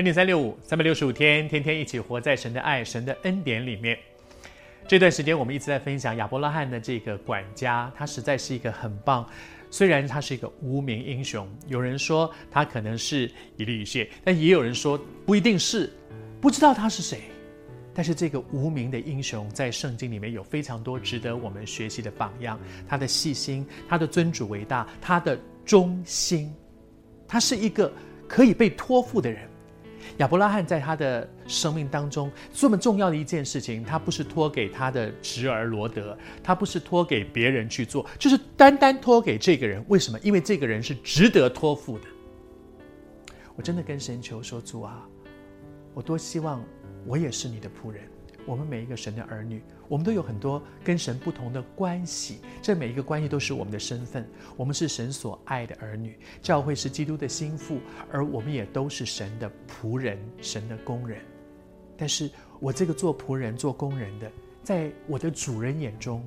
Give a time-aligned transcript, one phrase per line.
[0.00, 3.98] 恩典三六五，三百六十五天，天天一起活在神的爱、神的恩典里面。
[4.88, 9.28] 这段时间，我们一直在分享亚伯拉罕的这个管家，他实在是一个很棒。
[9.70, 15.92] 虽然他是一个无名英雄，有人说他可能是以利以谢，但也有人说不一定是，
[16.40, 17.20] 不知道他是谁。
[17.92, 22.58] 但是这个无名的英雄在圣经里面有非常多值得我们学习的榜样。
[22.88, 26.50] 他的细心，他的尊主为大，他的忠心，
[27.28, 27.92] 他是一个
[28.26, 29.46] 可以被托付的人。
[30.18, 39.84] 亚伯拉罕在他的生命当中这么重要的一件事情，他不是托给他的侄儿罗德，他不是托给别人去做，就是单单托给这个人。
[39.88, 40.18] 为什么？
[40.20, 42.04] 因为这个人是值得托付的。
[43.56, 45.06] 我真的跟神求说：主啊，
[45.94, 46.62] 我多希望。
[47.06, 48.02] 我也是你的仆人，
[48.50, 54.28] 我们每一个神的儿女，我们都有很多跟神不同的关系，这每一个关系都是我们的身份。
[54.56, 57.78] 我们是神所爱的儿女，教会是基督的心腹，
[58.10, 61.20] 而我们也都是神的仆人、神的工人。
[61.96, 64.28] 但是我这个做仆人、做工人的，
[64.64, 66.26] 在我的主人眼中，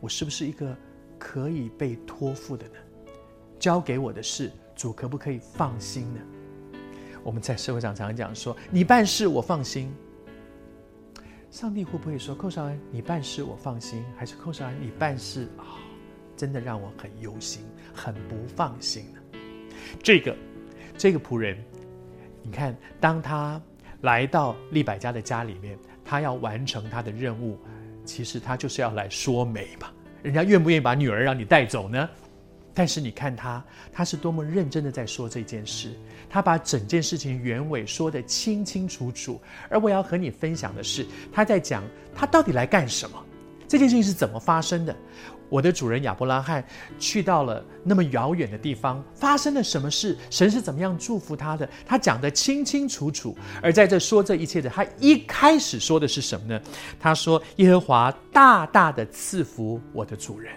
[0.00, 0.74] 我是不是一个
[1.18, 2.76] 可以被托付的呢？
[3.58, 6.20] 交给我的事，主可不可以放心呢？
[7.22, 9.92] 我们在社会上常常讲说：“你办事，我放心。”
[11.50, 15.80] 上帝会不会说：“寇少安，你办事我放心，还是寇少安你办事啊、
[16.36, 19.38] 真的让我很忧心，很不放心呢？”
[20.02, 20.36] 这个
[20.96, 21.56] 这个仆人，
[22.42, 23.60] 你看，当他
[24.02, 27.58] 来到利百家的家里面，他要完成他的任务，
[28.04, 29.88] 其实他就是要来说媒嘛。
[30.22, 32.08] 人家愿不愿意把女儿让你带走呢？
[32.78, 35.90] 但是你看他，他是多么认真的在说这件事，
[36.30, 39.40] 他把整件事情原委说得清清楚楚。
[39.68, 41.82] 而我要和你分享的是，他在讲
[42.14, 43.20] 他到底来干什么，
[43.66, 44.94] 这件事情是怎么发生的。
[45.48, 46.64] 我的主人亚伯拉罕
[47.00, 50.16] 去到了那么遥远的地方，发生了什么事？
[50.30, 51.68] 神是怎么样祝福他的？
[51.84, 53.36] 他讲得清清楚楚。
[53.60, 56.62] 而在这说这一切的，他一开始说的是什么呢？
[57.00, 60.54] 他说：“耶和华大大的赐福我的主人。”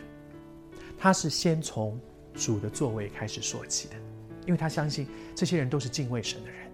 [1.00, 2.00] 他是先从。
[2.34, 3.96] 主的作为开始说起的，
[4.46, 6.72] 因为他相信这些人都是敬畏神的人，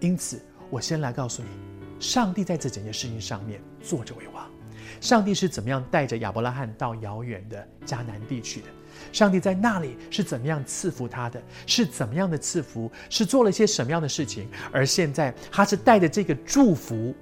[0.00, 1.48] 因此我先来告诉你，
[2.00, 4.48] 上帝在这整件事情上面坐着为王。
[5.00, 8.66] 上帝是怎么样带着亚伯拉罕到遥远的迦南地去的？
[9.12, 11.40] 上帝在那里是怎么样赐福他的？
[11.66, 12.90] 是怎么样的赐福？
[13.08, 14.48] 是做了些什么样的事情？
[14.72, 17.14] 而现在他是带着这个祝福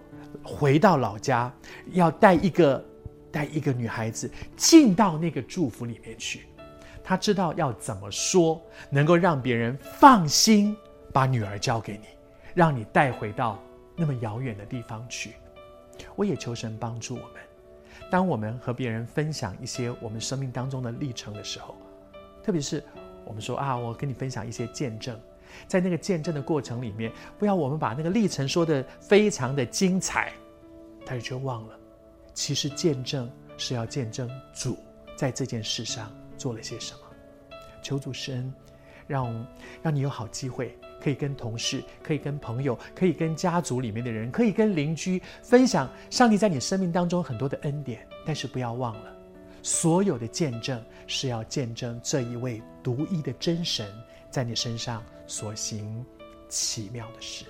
[0.42, 1.52] 回到老家，
[1.92, 2.82] 要带一个
[3.30, 6.46] 带一个女孩子进到那个祝福里面去。
[7.08, 10.76] 他知道要怎么说，能够让别人放心
[11.12, 12.08] 把女儿交给你，
[12.52, 13.62] 让你带回到
[13.94, 15.34] 那么遥远的地方去。
[16.16, 17.40] 我也求神帮助我们，
[18.10, 21.76] 当我们和别人分享一些我们生命当中的历程的时候，
[22.42, 22.82] 特别是
[23.24, 25.16] 我们说啊，我跟你分享一些见证，
[25.68, 30.32] 在那个见证的过程里面，不要我们把那个历程说得非常的精彩，
[31.06, 31.78] 但是却忘了，
[32.34, 34.76] 其实见证是要见证主
[35.16, 36.10] 在这件事上。
[36.36, 37.00] 做了些什么？
[37.82, 38.52] 求主施恩，
[39.06, 39.46] 让
[39.82, 48.06] 让你有好机会，可以跟同事，可以跟朋友，可以跟家族里面的人，可以跟邻居分享上帝在你生命当中很多的恩典。
[48.24, 49.16] 但是不要忘了，
[49.62, 53.86] 所有的见证是要见证这一位独一的真神
[54.30, 56.04] 在你身上所行
[56.48, 57.44] 奇妙的事。